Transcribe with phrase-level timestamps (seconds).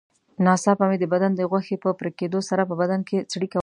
[0.45, 3.59] ناڅاپه مې د بدن د غوښې په پرېکېدلو سره په بدن کې څړیکه وشول.